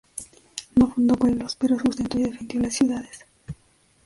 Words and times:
No 0.73 0.87
fundó 0.89 1.15
pueblos, 1.15 1.55
pero 1.59 1.77
sustentó 1.77 2.17
y 2.17 2.23
defendió 2.23 2.59
las 2.59 2.73
ciudades. 2.73 3.19